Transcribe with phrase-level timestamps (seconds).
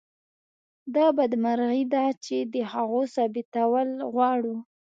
[0.95, 4.55] دا بدمرغي ده چې د هغو ثابتول غواړو.